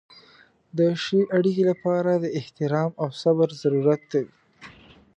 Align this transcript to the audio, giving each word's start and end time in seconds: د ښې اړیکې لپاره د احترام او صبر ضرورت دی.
د 0.77 0.79
ښې 1.03 1.19
اړیکې 1.37 1.63
لپاره 1.71 2.11
د 2.23 2.25
احترام 2.39 2.91
او 3.01 3.07
صبر 3.21 3.47
ضرورت 3.61 4.01
دی. 4.13 4.25